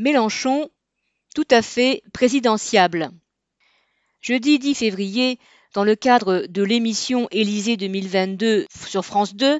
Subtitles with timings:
[0.00, 0.70] Mélenchon,
[1.34, 3.10] tout à fait présidentiable.
[4.20, 5.40] Jeudi 10 février,
[5.74, 9.58] dans le cadre de l'émission Élysée 2022 sur France 2,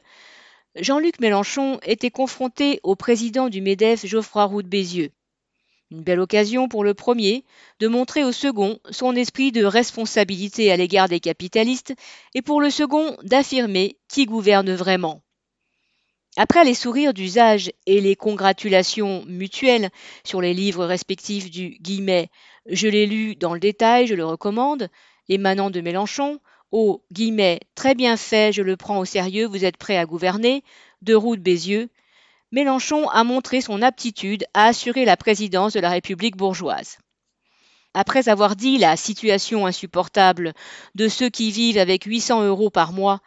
[0.76, 5.10] Jean-Luc Mélenchon était confronté au président du MEDEF Geoffroy Roux de Bézieux.
[5.90, 7.44] Une belle occasion pour le premier
[7.80, 11.94] de montrer au second son esprit de responsabilité à l'égard des capitalistes
[12.36, 15.20] et pour le second d'affirmer qui gouverne vraiment.
[16.40, 19.90] Après les sourires d'usage et les congratulations mutuelles
[20.22, 22.28] sur les livres respectifs du guillemet
[22.66, 24.88] Je l'ai lu dans le détail, je le recommande,
[25.28, 26.38] émanant de Mélenchon,
[26.70, 30.62] au guillemet Très bien fait, je le prends au sérieux, vous êtes prêt à gouverner,
[31.02, 31.88] de Roux Bézieux,
[32.52, 36.98] Mélenchon a montré son aptitude à assurer la présidence de la République bourgeoise.
[37.94, 40.52] Après avoir dit la situation insupportable
[40.94, 43.18] de ceux qui vivent avec 800 euros par mois,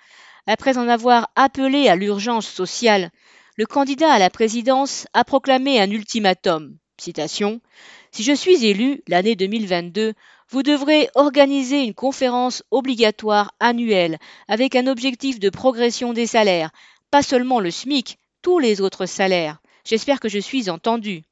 [0.47, 3.11] après en avoir appelé à l'urgence sociale,
[3.57, 6.77] le candidat à la présidence a proclamé un ultimatum.
[6.97, 10.13] Si je suis élu l'année 2022,
[10.49, 16.71] vous devrez organiser une conférence obligatoire annuelle avec un objectif de progression des salaires,
[17.09, 19.61] pas seulement le SMIC, tous les autres salaires.
[19.85, 21.23] J'espère que je suis entendu.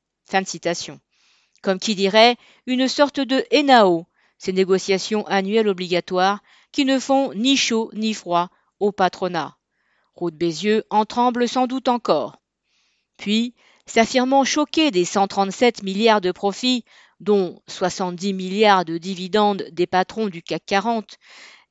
[1.62, 4.06] Comme qui dirait une sorte de ENAO,
[4.38, 8.50] ces négociations annuelles obligatoires qui ne font ni chaud ni froid
[8.80, 9.58] au patronat.
[10.16, 12.38] Route Bézieux en tremble sans doute encore.
[13.18, 13.54] Puis,
[13.86, 16.86] s'affirmant choqué des 137 milliards de profits,
[17.20, 21.18] dont 70 milliards de dividendes des patrons du CAC 40,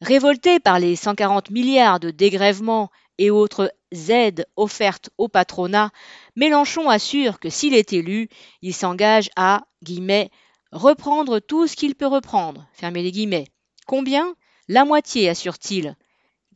[0.00, 3.72] révolté par les 140 milliards de dégrèvements et autres
[4.08, 5.90] aides offertes au patronat,
[6.36, 8.28] Mélenchon assure que s'il est élu,
[8.62, 10.30] il s'engage à guillemets,
[10.72, 12.66] reprendre tout ce qu'il peut reprendre.
[12.72, 13.48] Fermez les guillemets.
[13.86, 14.34] Combien?
[14.68, 15.96] La moitié, assure-t-il.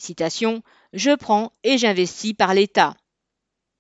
[0.03, 2.97] Citation Je prends et j'investis par l'État.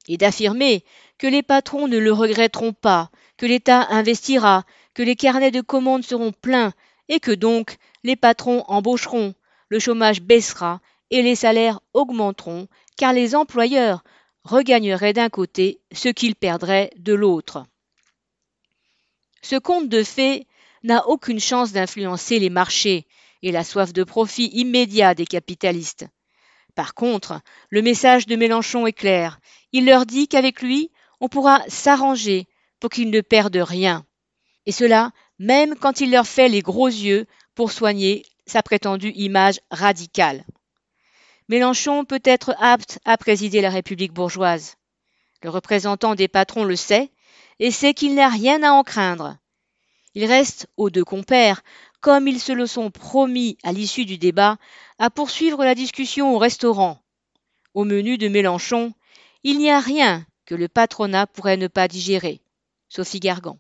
[0.06, 0.84] Et d'affirmer
[1.19, 6.05] que les patrons ne le regretteront pas, que l'État investira, que les carnets de commandes
[6.05, 6.73] seront pleins
[7.09, 9.34] et que donc les patrons embaucheront,
[9.69, 14.04] le chômage baissera et les salaires augmenteront car les employeurs
[14.44, 17.65] regagneraient d'un côté ce qu'ils perdraient de l'autre.
[19.43, 20.47] Ce conte de fées
[20.84, 23.06] n'a aucune chance d'influencer les marchés
[23.42, 26.06] et la soif de profit immédiat des capitalistes.
[26.75, 29.41] Par contre, le message de Mélenchon est clair.
[29.72, 32.47] Il leur dit qu'avec lui, on pourra s'arranger
[32.80, 34.06] pour qu'ils ne perdent rien.
[34.66, 39.60] Et cela, même quand il leur fait les gros yeux pour soigner sa prétendue image
[39.70, 40.44] radicale.
[41.48, 44.76] Mélenchon peut être apte à présider la République bourgeoise.
[45.42, 47.10] Le représentant des patrons le sait
[47.59, 49.36] et sait qu'il n'a rien à en craindre.
[50.14, 51.62] Il reste aux deux compères,
[52.03, 54.59] comme ils se le sont promis à l'issue du débat,
[54.99, 57.01] à poursuivre la discussion au restaurant.
[57.75, 58.93] Au menu de Mélenchon,
[59.45, 62.43] il n'y a rien que le patronat pourrait ne pas digérer.
[62.89, 63.59] Sophie Gargan.